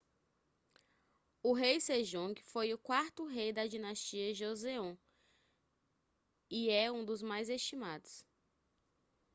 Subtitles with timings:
[1.43, 4.95] o rei sejongue foi o quarto rei da dinastia joseon
[6.49, 8.25] e é um dos mais estimados